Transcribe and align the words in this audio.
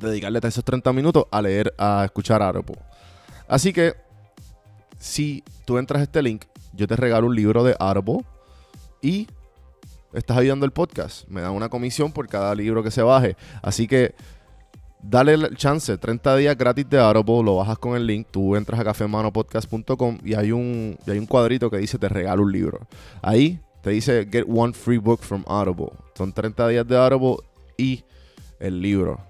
dedicarle 0.00 0.40
esos 0.42 0.64
30 0.64 0.92
minutos 0.92 1.24
a 1.30 1.42
leer, 1.42 1.74
a 1.78 2.04
escuchar 2.04 2.42
Audible. 2.42 2.78
Así 3.48 3.72
que, 3.72 3.94
si 4.98 5.42
tú 5.64 5.78
entras 5.78 6.00
a 6.00 6.04
este 6.04 6.22
link, 6.22 6.44
yo 6.72 6.86
te 6.86 6.96
regalo 6.96 7.26
un 7.26 7.34
libro 7.34 7.64
de 7.64 7.74
Audible 7.78 8.24
y 9.02 9.26
estás 10.12 10.36
ayudando 10.36 10.66
el 10.66 10.72
podcast. 10.72 11.26
Me 11.28 11.40
dan 11.40 11.52
una 11.52 11.68
comisión 11.68 12.12
por 12.12 12.28
cada 12.28 12.54
libro 12.54 12.82
que 12.82 12.90
se 12.90 13.02
baje. 13.02 13.36
Así 13.62 13.86
que 13.86 14.14
dale 15.02 15.34
el 15.34 15.56
chance, 15.56 15.96
30 15.96 16.36
días 16.36 16.56
gratis 16.56 16.88
de 16.88 16.98
Audible, 16.98 17.42
lo 17.42 17.56
bajas 17.56 17.78
con 17.78 17.96
el 17.96 18.06
link, 18.06 18.28
tú 18.30 18.56
entras 18.56 18.80
a 18.80 18.84
cafemanopodcast.com 18.84 20.18
y 20.24 20.34
hay 20.34 20.52
un 20.52 20.98
y 21.06 21.10
hay 21.10 21.18
un 21.18 21.26
cuadrito 21.26 21.70
que 21.70 21.78
dice 21.78 21.98
te 21.98 22.08
regalo 22.08 22.42
un 22.42 22.52
libro. 22.52 22.86
Ahí 23.22 23.60
te 23.82 23.90
dice 23.90 24.28
get 24.30 24.44
one 24.48 24.72
free 24.72 24.98
book 24.98 25.20
from 25.20 25.44
Audible. 25.46 25.92
Son 26.14 26.32
30 26.32 26.68
días 26.68 26.86
de 26.86 26.96
Audible 26.96 27.36
y 27.76 28.04
el 28.58 28.80
libro. 28.80 29.29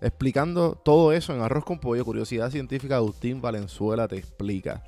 explicando 0.00 0.72
todo 0.74 1.12
eso 1.12 1.34
en 1.34 1.42
Arroz 1.42 1.64
con 1.64 1.78
Pollo, 1.78 2.04
Curiosidad 2.04 2.50
Científica, 2.50 2.96
Agustín 2.96 3.40
Valenzuela 3.40 4.08
te 4.08 4.16
explica. 4.16 4.82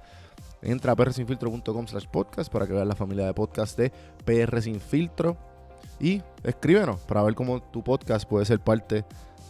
Entra 0.62 0.92
a 0.92 0.96
prsinfiltro.com 0.96 1.86
slash 1.86 2.06
podcast 2.06 2.52
para 2.52 2.66
que 2.66 2.72
veas 2.72 2.86
la 2.86 2.94
familia 2.94 3.26
de 3.26 3.34
podcast 3.34 3.78
de 3.78 3.90
PR 4.24 4.60
Sin 4.60 4.80
Filtro 4.80 5.36
y 5.98 6.22
escríbenos 6.42 7.00
para 7.00 7.22
ver 7.22 7.34
cómo 7.34 7.62
tu 7.62 7.82
podcast 7.82 8.28
puede 8.28 8.44
ser 8.44 8.60
parte 8.60 9.04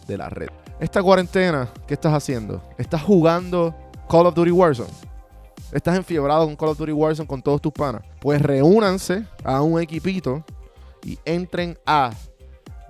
de 0.07 0.17
la 0.17 0.29
red. 0.29 0.49
Esta 0.79 1.03
cuarentena, 1.03 1.69
¿qué 1.87 1.93
estás 1.93 2.13
haciendo? 2.13 2.61
¿Estás 2.77 3.03
jugando 3.03 3.75
Call 4.09 4.25
of 4.25 4.35
Duty 4.35 4.51
Warzone? 4.51 4.89
¿Estás 5.71 5.95
enfiebrado 5.95 6.45
con 6.45 6.55
Call 6.55 6.69
of 6.69 6.77
Duty 6.77 6.91
Warzone 6.91 7.27
con 7.27 7.41
todos 7.41 7.61
tus 7.61 7.71
panas? 7.71 8.01
Pues 8.19 8.41
reúnanse 8.41 9.25
a 9.43 9.61
un 9.61 9.81
equipito 9.81 10.43
y 11.03 11.19
entren 11.25 11.77
a 11.85 12.11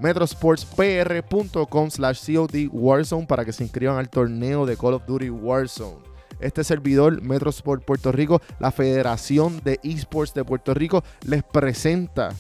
metrosportspr.com 0.02 1.92
slash 1.92 2.26
COD 2.26 2.70
Warzone 2.72 3.26
para 3.28 3.46
que 3.46 3.54
se 3.54 3.64
inscriban 3.64 3.98
al 3.98 4.10
torneo 4.10 4.66
de 4.66 4.76
Call 4.76 4.96
of 4.96 5.06
Duty 5.06 5.30
Warzone. 5.30 6.00
Este 6.40 6.64
servidor, 6.64 7.22
Metrosport 7.22 7.86
Puerto 7.86 8.12
Rico, 8.12 8.42
la 8.60 8.72
Federación 8.72 9.62
de 9.64 9.80
Esports 9.84 10.34
de 10.34 10.44
Puerto 10.44 10.74
Rico, 10.74 11.04
les 11.26 11.44
presenta 11.44 12.34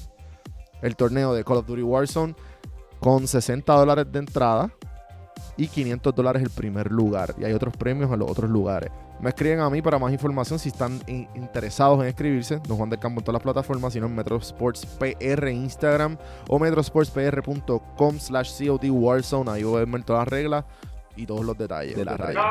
el 0.81 0.95
torneo 0.95 1.35
de 1.35 1.43
Call 1.43 1.57
of 1.57 1.67
Duty 1.67 1.83
Warzone 1.83 2.35
con 2.99 3.27
60 3.27 3.71
dólares 3.73 4.07
de 4.11 4.19
entrada 4.19 4.73
y 5.57 5.67
500 5.67 6.15
dólares 6.15 6.41
el 6.41 6.49
primer 6.49 6.91
lugar. 6.91 7.35
Y 7.37 7.45
hay 7.45 7.53
otros 7.53 7.75
premios 7.75 8.11
en 8.11 8.19
los 8.19 8.29
otros 8.29 8.49
lugares. 8.49 8.91
Me 9.19 9.29
escriben 9.29 9.59
a 9.59 9.69
mí 9.69 9.81
para 9.81 9.99
más 9.99 10.11
información 10.11 10.57
si 10.57 10.69
están 10.69 10.99
interesados 11.35 12.01
en 12.01 12.07
escribirse. 12.07 12.59
Don 12.67 12.77
Juan 12.77 12.89
del 12.89 12.99
Campo 12.99 13.19
en 13.19 13.25
todas 13.25 13.33
las 13.33 13.43
plataformas, 13.43 13.93
sino 13.93 14.07
en 14.07 14.15
Metrosports 14.15 14.85
PR 14.85 15.49
Instagram 15.49 16.17
o 16.47 16.57
metrosportspr.com 16.57 18.19
slash 18.19 18.67
COD 18.67 18.89
Warzone. 18.89 19.51
Ahí 19.51 19.63
voy 19.63 19.81
a 19.81 19.85
ver 19.85 20.03
todas 20.03 20.21
las 20.21 20.27
reglas 20.27 20.65
y 21.15 21.25
todos 21.25 21.45
los 21.45 21.57
detalles 21.57 21.95
de 21.95 22.05
la 22.05 22.17
raya. 22.17 22.41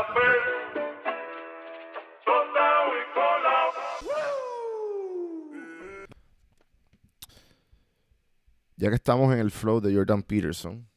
Ya 8.76 8.88
que 8.88 8.94
estamos 8.94 9.31
en 9.35 9.41
el 9.41 9.50
flow 9.50 9.81
de 9.81 9.94
Jordan 9.94 10.23
Peterson, 10.23 10.89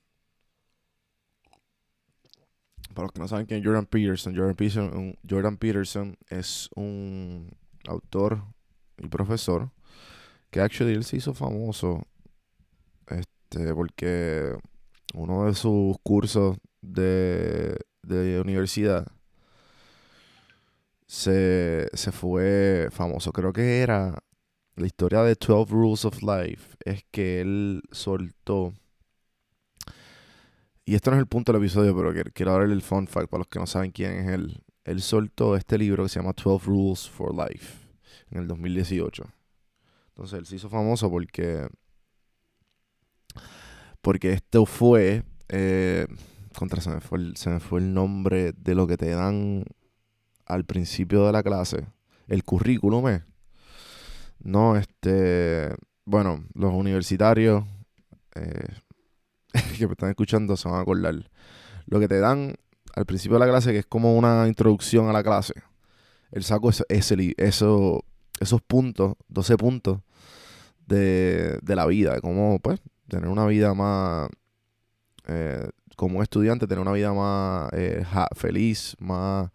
para 2.94 3.06
los 3.06 3.12
que 3.12 3.20
no 3.20 3.28
saben 3.28 3.46
quién 3.46 3.60
es 3.60 3.66
Jordan 3.66 3.86
Peterson, 3.86 4.36
Jordan 5.28 5.58
Peterson, 5.58 6.18
es 6.30 6.70
un 6.76 7.50
autor 7.88 8.44
y 8.98 9.08
profesor 9.08 9.72
que 10.52 10.62
actually 10.62 10.94
él 10.94 11.04
se 11.04 11.18
hizo 11.18 11.34
famoso 11.34 12.06
este, 13.08 13.74
porque 13.74 14.56
uno 15.14 15.46
de 15.46 15.56
sus 15.56 15.98
cursos 16.04 16.58
de, 16.82 17.78
de 18.04 18.40
universidad 18.40 19.08
se, 21.08 21.90
se 21.94 22.12
fue 22.12 22.88
famoso. 22.92 23.32
Creo 23.32 23.54
que 23.54 23.82
era 23.82 24.24
la 24.76 24.86
historia 24.86 25.22
de 25.22 25.36
12 25.36 25.72
Rules 25.72 26.06
of 26.06 26.22
Life. 26.24 26.76
Es 26.86 27.04
que 27.12 27.42
él 27.42 27.84
soltó. 27.92 28.74
Y 30.86 30.96
esto 30.96 31.12
no 31.12 31.18
es 31.18 31.22
el 31.22 31.28
punto 31.28 31.54
del 31.54 31.62
episodio, 31.62 31.96
pero 31.96 32.14
quiero 32.34 32.52
darle 32.52 32.74
el 32.74 32.82
fun 32.82 33.08
fact 33.08 33.30
para 33.30 33.40
los 33.40 33.48
que 33.48 33.60
no 33.60 33.68
saben 33.68 33.92
quién 33.92 34.14
es 34.14 34.28
él. 34.30 34.64
Él 34.84 35.02
soltó 35.02 35.56
este 35.56 35.78
libro 35.78 36.04
que 36.04 36.10
se 36.10 36.20
llama 36.20 36.34
12 36.34 36.66
Rules 36.66 37.10
for 37.10 37.34
Life 37.34 37.88
en 38.32 38.40
el 38.42 38.48
2018. 38.48 39.24
Entonces 40.10 40.40
él 40.40 40.46
se 40.46 40.56
hizo 40.58 40.70
famoso 40.70 41.10
porque. 41.10 41.68
Porque 44.02 44.34
esto 44.34 44.66
fue. 44.66 45.24
Eh, 45.48 46.06
contra, 46.58 46.82
se 46.82 46.90
me, 46.90 47.00
fue 47.00 47.20
el, 47.20 47.38
se 47.38 47.50
me 47.50 47.60
fue 47.62 47.80
el 47.80 47.94
nombre 47.94 48.52
de 48.52 48.76
lo 48.76 48.86
que 48.86 48.98
te 48.98 49.10
dan 49.10 49.64
al 50.46 50.66
principio 50.66 51.26
de 51.26 51.32
la 51.32 51.44
clase. 51.44 51.88
El 52.28 52.44
currículum 52.44 53.08
es. 53.08 53.22
No, 54.40 54.76
este. 54.76 55.74
Bueno, 56.06 56.44
los 56.54 56.74
universitarios 56.74 57.64
eh, 58.36 58.68
que 59.78 59.88
me 59.88 59.94
están 59.94 60.10
escuchando 60.10 60.58
se 60.58 60.70
van 60.70 60.80
a 60.80 60.82
acordar. 60.82 61.30
Lo 61.86 62.00
que 62.00 62.08
te 62.08 62.20
dan 62.20 62.56
al 62.96 63.06
principio 63.06 63.38
de 63.38 63.46
la 63.46 63.52
clase, 63.52 63.72
que 63.72 63.80
es 63.80 63.86
como 63.86 64.16
una 64.16 64.48
introducción 64.48 65.10
a 65.10 65.14
la 65.14 65.24
clase. 65.24 65.54
El 66.32 66.44
saco 66.44 66.70
es 66.70 66.84
eso, 66.90 68.04
esos 68.40 68.62
puntos, 68.62 69.16
12 69.28 69.58
puntos 69.58 70.00
de, 70.88 71.60
de 71.62 71.76
la 71.76 71.86
vida, 71.86 72.16
de 72.16 72.22
cómo, 72.22 72.60
pues, 72.60 72.80
tener 73.08 73.30
una 73.30 73.46
vida 73.46 73.74
más, 73.74 74.30
eh, 75.28 75.70
como 75.96 76.24
estudiante, 76.24 76.68
tener 76.68 76.82
una 76.82 76.92
vida 76.92 77.14
más 77.14 77.70
eh, 77.74 78.04
feliz, 78.36 78.96
más, 79.00 79.52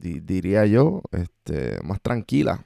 diría 0.00 0.66
yo, 0.66 1.02
este, 1.12 1.78
más 1.82 2.00
tranquila. 2.00 2.64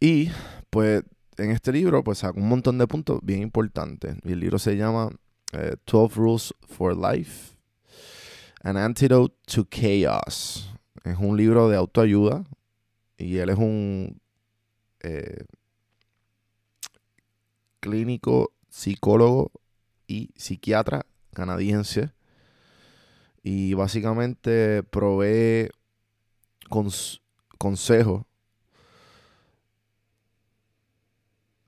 Y, 0.00 0.30
pues, 0.70 1.02
en 1.38 1.50
este 1.50 1.72
libro, 1.72 2.02
pues, 2.02 2.18
saco 2.18 2.40
un 2.40 2.48
montón 2.48 2.78
de 2.78 2.86
puntos 2.86 3.20
bien 3.22 3.42
importantes. 3.42 4.16
Y 4.24 4.32
el 4.32 4.40
libro 4.40 4.58
se 4.58 4.76
llama 4.76 5.10
12 5.52 6.14
eh, 6.14 6.16
Rules 6.16 6.54
for 6.66 6.96
Life, 6.96 7.56
An 8.62 8.76
Antidote 8.76 9.34
to 9.46 9.66
Chaos. 9.68 10.70
Es 11.04 11.16
un 11.18 11.36
libro 11.36 11.68
de 11.68 11.76
autoayuda 11.76 12.44
y 13.16 13.36
él 13.36 13.50
es 13.50 13.58
un 13.58 14.20
eh, 15.00 15.44
clínico, 17.80 18.52
psicólogo 18.68 19.52
y 20.06 20.30
psiquiatra 20.36 21.06
canadiense. 21.32 22.10
Y 23.42 23.74
básicamente 23.74 24.82
provee 24.82 25.70
consejos 27.58 28.24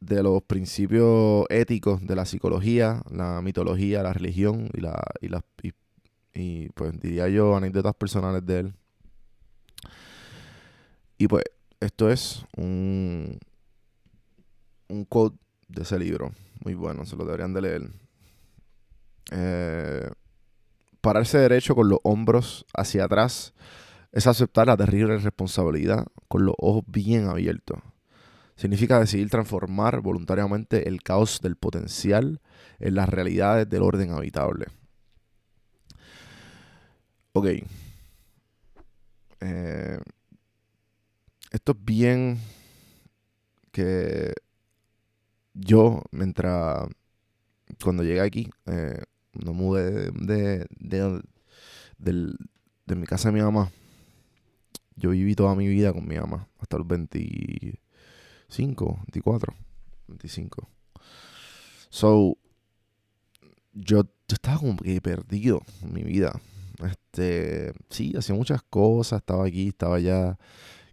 de 0.00 0.22
los 0.22 0.42
principios 0.42 1.46
éticos 1.50 2.06
de 2.06 2.14
la 2.14 2.24
psicología, 2.24 3.02
la 3.10 3.40
mitología, 3.42 4.02
la 4.02 4.12
religión 4.12 4.68
y 4.74 4.80
la 4.80 5.02
y 5.20 5.28
las 5.28 5.42
y, 6.34 6.68
pues 6.70 6.98
diría 7.00 7.28
yo 7.28 7.56
anécdotas 7.56 7.94
personales 7.94 8.46
de 8.46 8.60
él. 8.60 8.74
Y 11.18 11.26
pues 11.26 11.44
esto 11.80 12.10
es 12.10 12.44
un 12.56 13.38
un 14.88 15.06
de 15.68 15.82
ese 15.82 15.98
libro, 15.98 16.32
muy 16.64 16.74
bueno, 16.74 17.04
se 17.04 17.16
lo 17.16 17.24
deberían 17.24 17.52
de 17.52 17.60
leer. 17.60 17.90
Eh, 19.32 20.08
pararse 21.00 21.38
derecho 21.38 21.74
con 21.74 21.88
los 21.88 21.98
hombros 22.04 22.64
hacia 22.72 23.04
atrás 23.04 23.52
es 24.12 24.26
aceptar 24.26 24.68
la 24.68 24.76
terrible 24.76 25.18
responsabilidad 25.18 26.06
con 26.28 26.46
los 26.46 26.54
ojos 26.58 26.84
bien 26.86 27.28
abiertos 27.28 27.80
significa 28.58 28.98
decidir 28.98 29.30
transformar 29.30 30.00
voluntariamente 30.00 30.88
el 30.88 31.00
caos 31.02 31.40
del 31.40 31.54
potencial 31.54 32.40
en 32.80 32.96
las 32.96 33.08
realidades 33.08 33.70
del 33.70 33.82
orden 33.82 34.10
habitable. 34.10 34.66
Ok. 37.32 37.46
Eh, 39.40 39.98
esto 41.52 41.72
es 41.72 41.84
bien 41.84 42.38
que 43.70 44.34
yo, 45.54 46.02
mientras 46.10 46.88
cuando 47.80 48.02
llegué 48.02 48.20
aquí, 48.20 48.50
eh, 48.66 49.00
no 49.34 49.52
mudé 49.52 50.10
de, 50.10 50.66
de, 51.96 52.96
mi 52.96 53.06
casa 53.06 53.28
de 53.28 53.34
mi 53.36 53.40
mamá. 53.40 53.70
Yo 54.96 55.10
viví 55.10 55.36
toda 55.36 55.54
mi 55.54 55.68
vida 55.68 55.92
con 55.92 56.08
mi 56.08 56.16
mamá, 56.16 56.48
hasta 56.58 56.76
los 56.76 56.88
20, 56.88 57.78
25, 58.48 58.98
24, 59.12 59.54
25. 60.08 60.68
So, 61.90 62.36
yo, 63.72 64.02
estaba 64.28 64.58
como 64.58 64.76
que 64.76 65.00
perdido 65.00 65.62
en 65.82 65.92
mi 65.92 66.02
vida. 66.02 66.40
Este, 66.84 67.72
sí, 67.90 68.14
hacía 68.16 68.34
muchas 68.34 68.62
cosas, 68.62 69.20
estaba 69.20 69.46
aquí, 69.46 69.68
estaba 69.68 69.96
allá, 69.96 70.38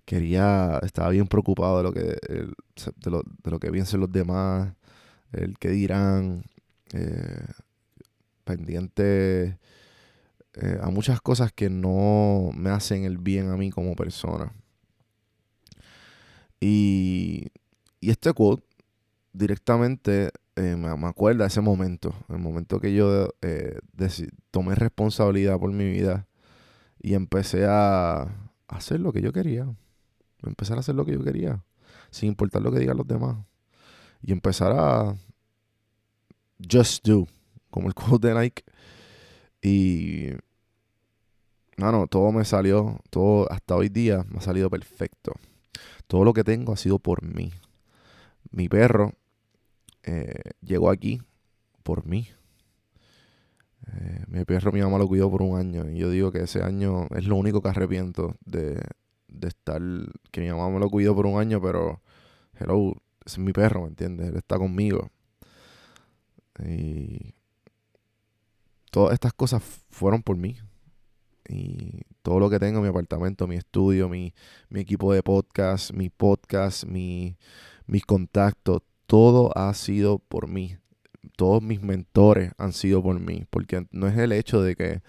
quería, 0.06 0.80
estaba 0.84 1.10
bien 1.10 1.28
preocupado 1.28 1.78
de 1.78 1.84
lo 1.84 1.94
que, 1.94 2.00
de, 2.02 3.10
lo, 3.10 3.22
de 3.44 3.52
lo 3.52 3.60
que 3.60 3.72
piensen 3.72 4.00
los 4.00 4.12
demás, 4.12 4.74
el 5.32 5.58
que 5.58 5.70
dirán, 5.70 6.44
eh, 6.94 7.46
pendiente 8.44 9.60
eh, 10.54 10.80
a 10.82 10.90
muchas 10.90 11.20
cosas 11.20 11.52
que 11.52 11.70
no 11.70 12.52
me 12.56 12.70
hacen 12.70 13.04
el 13.04 13.18
bien 13.18 13.50
a 13.50 13.58
mí 13.58 13.72
como 13.72 13.96
persona. 13.96 14.54
Y, 16.68 17.52
este 18.02 18.34
quote 18.34 18.64
directamente 19.34 20.32
eh, 20.56 20.76
me, 20.76 20.96
me, 20.98 21.08
acuerda 21.08 21.46
ese 21.46 21.62
momento, 21.62 22.16
el 22.30 22.40
momento 22.40 22.80
que 22.80 22.94
yo 22.94 23.30
eh, 23.42 23.80
tomé 24.50 24.74
responsabilidad 24.74 25.60
por 25.60 25.72
mi 25.72 25.86
vida 25.86 26.28
y 27.00 27.14
empecé 27.14 27.66
a 27.68 28.28
hacer 28.68 29.00
lo 29.00 29.14
que 29.14 29.22
yo 29.22 29.32
quería. 29.32 29.68
Empezar 30.42 30.78
a 30.78 30.80
hacer 30.80 30.96
lo 30.96 31.06
que 31.06 31.14
yo 31.14 31.24
quería, 31.24 31.64
sin 32.10 32.30
importar 32.30 32.64
lo 32.64 32.72
que 32.72 32.80
digan 32.80 32.98
los 32.98 33.08
demás. 33.08 33.38
Y 34.24 34.32
empezar 34.32 34.72
a 34.76 35.16
just 36.72 37.06
do, 37.06 37.28
como 37.70 37.90
el 37.90 37.94
quote 37.96 38.30
de 38.30 38.34
Nike. 38.34 38.64
Y, 39.62 40.30
no, 41.78 42.08
todo 42.08 42.32
me 42.32 42.44
salió, 42.44 43.00
todo 43.12 43.52
hasta 43.52 43.76
hoy 43.76 43.90
día 43.90 44.26
me 44.30 44.40
ha 44.40 44.42
salido 44.42 44.70
perfecto. 44.70 45.34
Todo 46.16 46.24
lo 46.24 46.32
que 46.32 46.46
tengo 46.46 46.72
ha 46.72 46.78
sido 46.78 46.98
por 46.98 47.24
mí. 47.26 47.52
Mi 48.50 48.70
perro 48.70 49.16
eh, 50.04 50.52
llegó 50.62 50.90
aquí 50.90 51.22
por 51.84 52.06
mí. 52.06 52.30
Eh, 53.88 54.24
mi 54.28 54.46
perro, 54.46 54.72
mi 54.72 54.80
mamá 54.82 54.98
lo 54.98 55.10
cuidó 55.10 55.30
por 55.30 55.42
un 55.42 55.60
año. 55.60 55.90
Y 55.90 55.98
yo 55.98 56.10
digo 56.10 56.32
que 56.32 56.44
ese 56.44 56.64
año 56.64 57.08
es 57.18 57.26
lo 57.26 57.36
único 57.36 57.62
que 57.62 57.68
arrepiento 57.68 58.38
de, 58.46 58.82
estar. 59.42 59.82
Que 60.32 60.40
mi 60.40 60.48
mamá 60.48 60.70
me 60.70 60.80
lo 60.80 60.90
cuidó 60.90 61.14
por 61.14 61.26
un 61.26 61.38
año, 61.38 61.62
pero. 61.62 62.00
Hello, 62.58 62.94
es 63.26 63.38
mi 63.38 63.52
perro, 63.52 63.82
¿me 63.82 63.90
entiendes? 63.90 64.30
Él 64.30 64.38
está 64.38 64.58
conmigo. 64.58 65.10
Y. 66.66 67.34
Todas 68.90 69.16
estas 69.16 69.34
cosas 69.34 69.62
fueron 69.90 70.24
por 70.24 70.38
mí 70.38 70.56
y 71.50 72.04
todo 72.26 72.40
lo 72.40 72.50
que 72.50 72.58
tengo, 72.58 72.82
mi 72.82 72.88
apartamento, 72.88 73.46
mi 73.46 73.56
estudio, 73.56 74.10
mi, 74.10 74.34
equipo 74.74 75.14
de 75.14 75.22
podcast, 75.22 75.92
mi 75.94 76.10
podcast, 76.10 76.84
mi, 76.84 77.38
mis 77.86 78.04
contactos, 78.04 78.82
todo 79.06 79.56
ha 79.56 79.72
sido 79.76 80.18
por 80.18 80.48
mí. 80.48 80.76
Todos 81.38 81.62
mis 81.62 81.84
mentores 81.84 82.52
han 82.58 82.74
sido 82.74 83.04
por 83.04 83.20
mí. 83.20 83.46
Porque 83.52 83.86
no 83.92 84.08
es 84.08 84.18
el 84.18 84.32
hecho 84.32 84.64
de 84.64 84.76
que, 84.76 85.04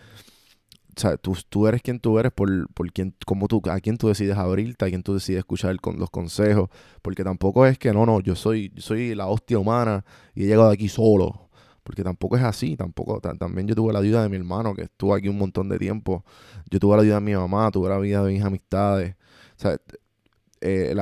o 0.94 1.00
sea, 1.00 1.16
tú, 1.16 1.34
tú 1.48 1.66
eres 1.66 1.80
quien 1.80 2.00
tú 2.00 2.18
eres 2.18 2.32
por, 2.32 2.70
por 2.74 2.92
quien, 2.92 3.14
como 3.24 3.48
tú, 3.48 3.62
a 3.70 3.80
quien 3.80 3.96
tú 3.96 4.08
decides 4.08 4.36
abrirte, 4.36 4.84
a 4.84 4.88
quien 4.88 5.02
tú 5.02 5.14
decides 5.14 5.38
escuchar 5.38 5.80
con 5.80 5.98
los 5.98 6.10
consejos. 6.10 6.68
Porque 7.00 7.24
tampoco 7.24 7.64
es 7.64 7.78
que, 7.78 7.94
no, 7.94 8.04
no, 8.04 8.20
yo 8.20 8.36
soy, 8.36 8.70
yo 8.74 8.82
soy 8.82 9.14
la 9.14 9.26
hostia 9.26 9.58
humana 9.58 10.04
y 10.34 10.44
he 10.44 10.46
llegado 10.48 10.68
aquí 10.68 10.90
solo 10.90 11.45
porque 11.86 12.02
tampoco 12.02 12.36
es 12.36 12.42
así, 12.42 12.76
tampoco, 12.76 13.20
también 13.20 13.68
yo 13.68 13.76
tuve 13.76 13.92
la 13.92 14.00
ayuda 14.00 14.24
de 14.24 14.28
mi 14.28 14.36
hermano 14.36 14.74
que 14.74 14.82
estuvo 14.82 15.14
aquí 15.14 15.28
un 15.28 15.38
montón 15.38 15.68
de 15.68 15.78
tiempo, 15.78 16.24
yo 16.68 16.80
tuve 16.80 16.96
la 16.96 17.02
ayuda 17.02 17.14
de 17.14 17.20
mi 17.20 17.34
mamá, 17.34 17.70
tuve 17.70 17.88
la 17.88 17.94
ayuda 17.94 18.24
de 18.24 18.32
mis 18.32 18.42
amistades, 18.42 19.14
o 19.56 19.60
sea, 19.60 19.78
eh, 20.60 20.96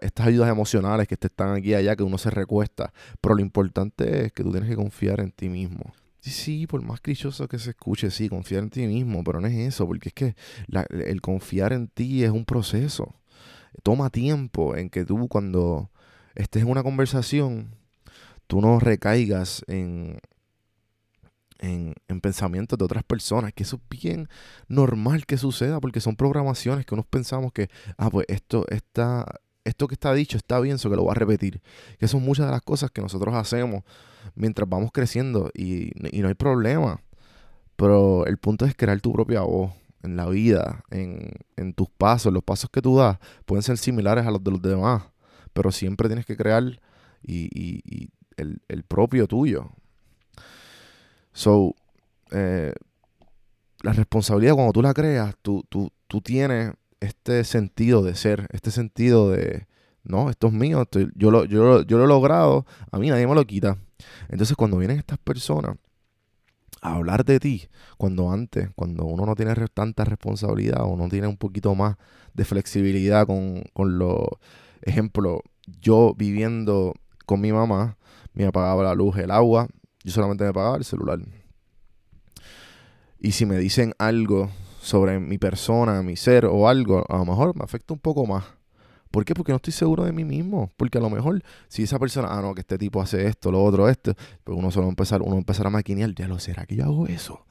estas 0.00 0.26
ayudas 0.26 0.48
emocionales 0.48 1.06
que 1.06 1.18
te 1.18 1.26
están 1.26 1.54
aquí 1.54 1.70
y 1.70 1.74
allá, 1.74 1.96
que 1.96 2.02
uno 2.02 2.16
se 2.16 2.30
recuesta, 2.30 2.94
pero 3.20 3.34
lo 3.34 3.42
importante 3.42 4.24
es 4.24 4.32
que 4.32 4.42
tú 4.42 4.50
tienes 4.52 4.70
que 4.70 4.76
confiar 4.76 5.20
en 5.20 5.32
ti 5.32 5.50
mismo. 5.50 5.92
Sí, 6.20 6.30
sí, 6.30 6.66
por 6.66 6.80
más 6.80 7.02
clichoso 7.02 7.46
que 7.46 7.58
se 7.58 7.70
escuche, 7.70 8.10
sí, 8.10 8.30
confiar 8.30 8.62
en 8.62 8.70
ti 8.70 8.86
mismo, 8.86 9.22
pero 9.22 9.38
no 9.38 9.48
es 9.48 9.54
eso, 9.54 9.86
porque 9.86 10.08
es 10.08 10.14
que 10.14 10.34
el 10.88 11.20
confiar 11.20 11.74
en 11.74 11.88
ti 11.88 12.24
es 12.24 12.30
un 12.30 12.46
proceso. 12.46 13.14
toma 13.82 14.08
tiempo 14.08 14.76
en 14.76 14.88
que 14.88 15.04
tú 15.04 15.28
cuando 15.28 15.90
estés 16.34 16.62
en 16.62 16.70
una 16.70 16.82
conversación, 16.82 17.74
tú 18.50 18.60
no 18.60 18.80
recaigas 18.80 19.62
en, 19.68 20.18
en, 21.60 22.20
pensamientos 22.20 22.76
de 22.76 22.84
otras 22.84 23.04
personas, 23.04 23.52
que 23.52 23.62
eso 23.62 23.76
es 23.76 23.82
bien 23.88 24.28
normal 24.66 25.24
que 25.24 25.36
suceda, 25.36 25.78
porque 25.78 26.00
son 26.00 26.16
programaciones 26.16 26.84
que 26.84 26.94
unos 26.94 27.06
pensamos 27.06 27.52
que, 27.52 27.70
ah, 27.96 28.10
pues 28.10 28.26
esto 28.28 28.66
está, 28.68 29.24
esto 29.62 29.86
que 29.86 29.94
está 29.94 30.12
dicho 30.14 30.36
está 30.36 30.58
bien, 30.58 30.74
eso 30.74 30.90
que 30.90 30.96
lo 30.96 31.04
voy 31.04 31.12
a 31.12 31.14
repetir. 31.14 31.62
Que 32.00 32.08
son 32.08 32.24
muchas 32.24 32.46
de 32.46 32.50
las 32.50 32.62
cosas 32.62 32.90
que 32.90 33.00
nosotros 33.00 33.32
hacemos 33.36 33.84
mientras 34.34 34.68
vamos 34.68 34.90
creciendo 34.92 35.52
y, 35.54 35.92
y 36.10 36.20
no 36.20 36.26
hay 36.26 36.34
problema. 36.34 37.00
Pero 37.76 38.26
el 38.26 38.36
punto 38.38 38.64
es 38.64 38.74
crear 38.74 39.00
tu 39.00 39.12
propia 39.12 39.42
voz 39.42 39.70
en 40.02 40.16
la 40.16 40.28
vida, 40.28 40.82
en, 40.90 41.30
en 41.54 41.72
tus 41.72 41.88
pasos, 41.88 42.32
los 42.32 42.42
pasos 42.42 42.68
que 42.68 42.82
tú 42.82 42.96
das, 42.96 43.16
pueden 43.44 43.62
ser 43.62 43.78
similares 43.78 44.26
a 44.26 44.32
los 44.32 44.42
de 44.42 44.50
los 44.50 44.60
demás, 44.60 45.04
pero 45.52 45.70
siempre 45.70 46.08
tienes 46.08 46.26
que 46.26 46.36
crear 46.36 46.64
y, 47.22 47.48
y, 47.54 48.10
el, 48.40 48.82
propio 48.84 49.26
tuyo. 49.26 49.70
So, 51.32 51.74
eh, 52.32 52.72
la 53.82 53.92
responsabilidad 53.92 54.54
cuando 54.54 54.72
tú 54.72 54.82
la 54.82 54.94
creas, 54.94 55.34
tú, 55.42 55.64
tú, 55.68 55.92
tú, 56.06 56.20
tienes 56.20 56.72
este 57.00 57.44
sentido 57.44 58.02
de 58.02 58.14
ser, 58.14 58.46
este 58.52 58.70
sentido 58.70 59.30
de, 59.30 59.66
no, 60.02 60.30
esto 60.30 60.48
es 60.48 60.52
mío, 60.52 60.86
yo, 61.14 61.30
lo, 61.30 61.44
yo, 61.44 61.82
yo 61.82 61.98
lo 61.98 62.04
he 62.04 62.08
logrado, 62.08 62.66
a 62.90 62.98
mí 62.98 63.08
nadie 63.08 63.26
me 63.26 63.34
lo 63.34 63.44
quita. 63.44 63.78
Entonces 64.28 64.56
cuando 64.56 64.78
vienen 64.78 64.98
estas 64.98 65.18
personas 65.18 65.76
hablar 66.80 67.24
de 67.24 67.40
ti 67.40 67.68
cuando 67.96 68.30
antes, 68.30 68.70
cuando 68.74 69.04
uno 69.04 69.26
no 69.26 69.34
tiene 69.34 69.54
tanta 69.74 70.04
responsabilidad 70.04 70.82
o 70.82 70.96
no 70.96 71.08
tiene 71.08 71.26
un 71.26 71.36
poquito 71.36 71.74
más 71.74 71.96
de 72.34 72.44
flexibilidad 72.44 73.26
con, 73.26 73.64
con 73.72 73.98
los 73.98 74.26
ejemplos, 74.82 75.40
yo 75.80 76.14
viviendo 76.16 76.94
con 77.30 77.40
mi 77.40 77.52
mamá, 77.52 77.96
me 78.32 78.44
apagaba 78.44 78.82
la 78.82 78.92
luz, 78.92 79.16
el 79.16 79.30
agua, 79.30 79.68
yo 80.02 80.10
solamente 80.10 80.42
me 80.42 80.52
pagaba 80.52 80.78
el 80.78 80.84
celular. 80.84 81.20
Y 83.20 83.30
si 83.30 83.46
me 83.46 83.56
dicen 83.56 83.94
algo 83.98 84.50
sobre 84.82 85.20
mi 85.20 85.38
persona, 85.38 86.02
mi 86.02 86.16
ser 86.16 86.44
o 86.44 86.68
algo, 86.68 87.04
a 87.08 87.18
lo 87.18 87.24
mejor 87.24 87.56
me 87.56 87.62
afecta 87.62 87.94
un 87.94 88.00
poco 88.00 88.26
más. 88.26 88.46
¿Por 89.12 89.24
qué? 89.24 89.34
Porque 89.34 89.52
no 89.52 89.56
estoy 89.56 89.72
seguro 89.72 90.02
de 90.02 90.10
mí 90.10 90.24
mismo. 90.24 90.72
Porque 90.76 90.98
a 90.98 91.00
lo 91.00 91.08
mejor, 91.08 91.40
si 91.68 91.84
esa 91.84 92.00
persona, 92.00 92.26
ah, 92.32 92.42
no, 92.42 92.52
que 92.52 92.62
este 92.62 92.76
tipo 92.78 93.00
hace 93.00 93.28
esto, 93.28 93.52
lo 93.52 93.62
otro, 93.62 93.88
esto, 93.88 94.12
pues 94.42 94.58
uno 94.58 94.72
solo 94.72 94.88
empezar, 94.88 95.22
uno 95.22 95.36
empezar 95.36 95.68
a 95.68 95.70
maquinear, 95.70 96.12
ya 96.12 96.26
lo 96.26 96.40
será 96.40 96.66
que 96.66 96.74
yo 96.74 96.84
hago 96.84 97.06
eso. 97.06 97.46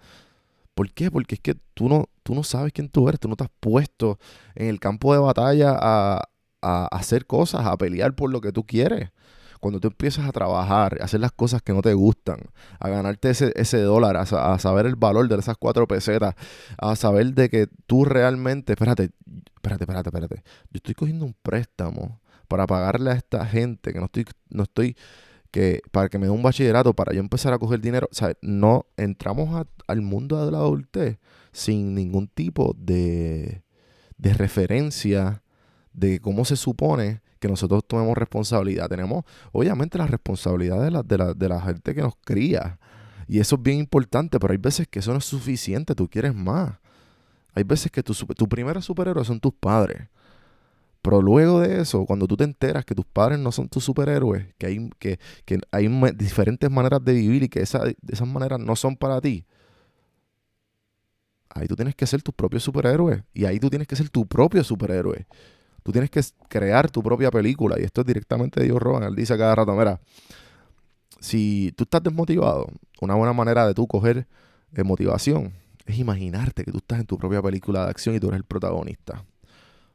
¿Por 0.73 0.91
qué? 0.91 1.09
Porque 1.09 1.35
es 1.35 1.41
que 1.41 1.55
tú 1.73 1.87
no, 1.87 2.09
tú 2.23 2.35
no 2.35 2.43
sabes 2.43 2.73
quién 2.73 2.89
tú 2.89 3.07
eres, 3.07 3.21
tú 3.21 3.29
no 3.29 3.37
te 3.37 3.45
has 3.45 3.51
puesto 3.61 4.19
en 4.55 4.67
el 4.67 4.81
campo 4.81 5.13
de 5.13 5.19
batalla 5.19 5.77
a, 5.79 6.27
a 6.61 6.85
hacer 6.87 7.25
cosas, 7.25 7.65
a 7.65 7.77
pelear 7.77 8.13
por 8.13 8.29
lo 8.29 8.41
que 8.41 8.51
tú 8.51 8.65
quieres 8.65 9.11
cuando 9.59 9.79
tú 9.79 9.89
empiezas 9.89 10.27
a 10.27 10.31
trabajar, 10.31 10.97
a 11.01 11.05
hacer 11.05 11.19
las 11.19 11.31
cosas 11.31 11.61
que 11.61 11.73
no 11.73 11.81
te 11.81 11.93
gustan, 11.93 12.39
a 12.79 12.89
ganarte 12.89 13.29
ese, 13.29 13.51
ese 13.55 13.81
dólar, 13.81 14.17
a, 14.17 14.59
saber 14.59 14.85
el 14.85 14.95
valor 14.95 15.27
de 15.27 15.37
esas 15.37 15.57
cuatro 15.57 15.87
pesetas, 15.87 16.35
a 16.77 16.95
saber 16.95 17.33
de 17.33 17.49
que 17.49 17.67
tú 17.85 18.05
realmente, 18.05 18.73
espérate, 18.73 19.11
espérate, 19.55 19.83
espérate, 19.83 20.09
espérate, 20.09 20.35
yo 20.35 20.77
estoy 20.77 20.95
cogiendo 20.95 21.25
un 21.25 21.35
préstamo 21.41 22.21
para 22.47 22.65
pagarle 22.65 23.11
a 23.11 23.13
esta 23.13 23.45
gente 23.45 23.93
que 23.93 23.99
no 23.99 24.05
estoy, 24.05 24.25
no 24.49 24.63
estoy, 24.63 24.95
que 25.51 25.81
para 25.91 26.09
que 26.09 26.17
me 26.17 26.27
dé 26.27 26.31
un 26.31 26.43
bachillerato, 26.43 26.93
para 26.93 27.13
yo 27.13 27.19
empezar 27.19 27.53
a 27.53 27.59
coger 27.59 27.81
dinero, 27.81 28.07
o 28.11 28.15
sea, 28.15 28.33
no 28.41 28.85
entramos 28.97 29.67
al 29.87 30.01
mundo 30.01 30.43
de 30.43 30.51
la 30.51 30.59
adultez 30.59 31.19
sin 31.51 31.95
ningún 31.95 32.27
tipo 32.27 32.75
de, 32.77 33.63
de 34.17 34.33
referencia 34.33 35.43
de 35.93 36.19
cómo 36.19 36.45
se 36.45 36.55
supone 36.55 37.21
que 37.39 37.47
nosotros 37.47 37.83
tomemos 37.87 38.17
responsabilidad. 38.17 38.87
Tenemos, 38.89 39.25
obviamente, 39.51 39.97
la 39.97 40.07
responsabilidad 40.07 40.81
de 40.81 40.91
la, 40.91 41.03
de 41.03 41.17
la, 41.17 41.33
de 41.33 41.49
la 41.49 41.61
gente 41.61 41.95
que 41.95 42.01
nos 42.01 42.15
cría. 42.23 42.79
Y 43.27 43.39
eso 43.39 43.55
es 43.55 43.63
bien 43.63 43.79
importante, 43.79 44.39
pero 44.39 44.51
hay 44.51 44.57
veces 44.57 44.87
que 44.87 44.99
eso 44.99 45.11
no 45.11 45.19
es 45.19 45.25
suficiente, 45.25 45.95
tú 45.95 46.07
quieres 46.07 46.33
más. 46.33 46.79
Hay 47.53 47.63
veces 47.63 47.91
que 47.91 48.03
tu, 48.03 48.13
tu 48.13 48.47
primer 48.47 48.81
superhéroe 48.81 49.23
son 49.25 49.39
tus 49.39 49.53
padres. 49.53 50.07
Pero 51.01 51.21
luego 51.21 51.61
de 51.61 51.81
eso, 51.81 52.05
cuando 52.05 52.27
tú 52.27 52.35
te 52.35 52.43
enteras 52.43 52.83
que 52.83 52.93
tus 52.93 53.05
padres 53.05 53.39
no 53.39 53.51
son 53.51 53.69
tus 53.69 53.83
superhéroes, 53.83 54.45
que 54.57 54.65
hay, 54.67 54.89
que, 54.99 55.19
que 55.45 55.61
hay 55.71 55.87
diferentes 56.15 56.69
maneras 56.69 57.03
de 57.03 57.13
vivir 57.13 57.43
y 57.43 57.49
que 57.49 57.61
esa, 57.61 57.83
esas 58.07 58.27
maneras 58.27 58.59
no 58.59 58.75
son 58.75 58.97
para 58.97 59.21
ti, 59.21 59.45
ahí 61.49 61.67
tú 61.67 61.75
tienes 61.75 61.95
que 61.95 62.05
ser 62.05 62.21
tu 62.21 62.33
propio 62.33 62.59
superhéroe. 62.59 63.23
Y 63.33 63.45
ahí 63.45 63.59
tú 63.59 63.69
tienes 63.69 63.87
que 63.87 63.95
ser 63.95 64.09
tu 64.09 64.25
propio 64.27 64.63
superhéroe. 64.63 65.25
Tú 65.83 65.91
tienes 65.91 66.09
que 66.09 66.21
crear 66.47 66.89
tu 66.89 67.01
propia 67.01 67.31
película. 67.31 67.75
Y 67.79 67.83
esto 67.83 68.01
es 68.01 68.07
directamente 68.07 68.59
de 68.59 68.67
Dios 68.67 68.79
Rogan. 68.81 69.03
Él 69.03 69.15
dice 69.15 69.37
cada 69.37 69.55
rato, 69.55 69.73
mira, 69.73 69.99
si 71.19 71.73
tú 71.75 71.83
estás 71.83 72.03
desmotivado, 72.03 72.67
una 73.01 73.15
buena 73.15 73.33
manera 73.33 73.67
de 73.67 73.73
tú 73.73 73.87
coger 73.87 74.27
eh, 74.73 74.83
motivación 74.83 75.53
es 75.85 75.97
imaginarte 75.97 76.63
que 76.63 76.71
tú 76.71 76.77
estás 76.77 76.99
en 76.99 77.05
tu 77.05 77.17
propia 77.17 77.41
película 77.41 77.85
de 77.85 77.89
acción 77.89 78.15
y 78.15 78.19
tú 78.19 78.27
eres 78.27 78.37
el 78.37 78.43
protagonista. 78.43 79.25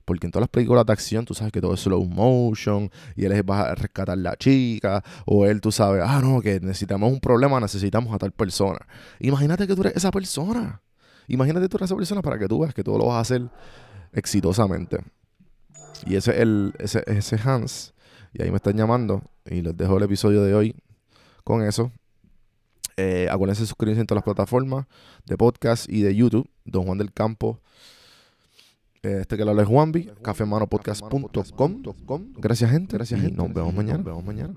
Porque 0.05 0.27
en 0.27 0.33
todas 0.33 0.43
las 0.43 0.51
películas 0.51 0.85
de 0.85 0.93
acción 0.93 1.25
tú 1.25 1.35
sabes 1.35 1.53
que 1.53 1.61
todo 1.61 1.75
es 1.75 1.81
slow 1.81 2.05
motion 2.05 2.91
y 3.17 3.25
él 3.25 3.49
va 3.49 3.71
a 3.71 3.75
rescatar 3.75 4.19
la 4.19 4.37
chica 4.37 5.03
o 5.25 5.47
él 5.47 5.61
tú 5.61 5.73
sabes, 5.73 6.03
ah, 6.05 6.21
no, 6.23 6.43
que 6.43 6.61
necesitamos 6.61 7.11
un 7.11 7.21
problema, 7.21 7.59
necesitamos 7.61 8.13
a 8.15 8.19
tal 8.19 8.33
persona. 8.33 8.81
Imagínate 9.21 9.67
que 9.67 9.75
tú 9.75 9.83
eres 9.83 9.97
esa 9.97 10.11
persona. 10.11 10.83
Imagínate 11.27 11.65
que 11.65 11.69
tú 11.71 11.77
eres 11.79 11.89
esa 11.89 11.97
persona 11.97 12.21
para 12.21 12.39
que 12.39 12.49
tú 12.49 12.61
veas 12.61 12.75
que 12.75 12.85
tú 12.85 12.99
lo 12.99 13.07
vas 13.07 13.17
a 13.17 13.21
hacer 13.21 13.49
exitosamente. 14.13 14.99
Y 16.07 16.17
ese 16.17 16.33
es 16.33 16.41
el, 16.41 16.75
ese, 16.79 17.03
ese 17.07 17.39
Hans. 17.43 17.95
Y 18.33 18.43
ahí 18.43 18.51
me 18.51 18.57
están 18.57 18.77
llamando. 18.77 19.23
Y 19.47 19.63
les 19.63 19.77
dejo 19.77 19.97
el 19.97 20.05
episodio 20.05 20.43
de 20.43 20.55
hoy 20.55 20.77
con 21.45 21.63
eso. 21.63 21.91
Eh, 22.97 23.29
acuérdense 23.31 23.63
de 23.63 23.67
suscribirse 23.67 24.01
en 24.01 24.07
todas 24.07 24.19
las 24.19 24.25
plataformas 24.25 24.87
de 25.27 25.37
podcast 25.37 25.89
y 25.89 26.03
de 26.03 26.15
YouTube. 26.15 26.49
Don 26.65 26.85
Juan 26.85 26.99
del 26.99 27.13
Campo. 27.13 27.61
Eh, 29.03 29.19
este 29.21 29.37
que 29.37 29.45
lo 29.45 29.51
habla 29.51 29.63
es 29.63 29.69
Juanvi. 29.69 30.11
Cafemanopodcast.com. 30.23 32.33
Gracias, 32.37 32.71
gente. 32.71 32.97
Gracias, 32.97 33.21
gente. 33.21 33.37
Nos 33.37 33.53
vemos 33.53 33.75
mañana. 33.75 33.99
Nos 33.99 34.07
vemos 34.07 34.25
mañana. 34.25 34.55